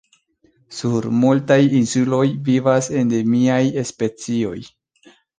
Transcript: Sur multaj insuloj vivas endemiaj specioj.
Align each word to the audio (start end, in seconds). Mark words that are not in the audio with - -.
Sur 0.75 1.07
multaj 1.23 1.57
insuloj 1.79 2.23
vivas 2.47 2.89
endemiaj 3.01 3.59
specioj. 3.91 4.57